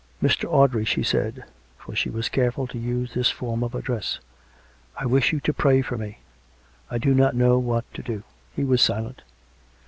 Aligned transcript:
"Mr. 0.29 0.45
Audrey," 0.51 0.83
she 0.83 1.03
said 1.03 1.43
(for 1.77 1.93
she 1.95 2.09
was 2.09 2.27
careful 2.27 2.65
to 2.65 2.79
use 2.79 3.13
this 3.13 3.29
form 3.29 3.61
of 3.63 3.75
address)," 3.75 4.17
I 4.99 5.05
wish 5.05 5.31
you 5.31 5.39
to 5.41 5.53
pray 5.53 5.83
for 5.83 5.95
me. 5.95 6.17
I 6.89 6.97
do 6.97 7.13
not 7.13 7.35
know 7.35 7.59
what 7.59 7.85
to 7.93 8.01
do." 8.01 8.23
He 8.55 8.63
was 8.63 8.81
silent. 8.81 9.21